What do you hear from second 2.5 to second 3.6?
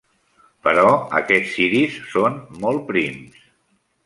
molt prims.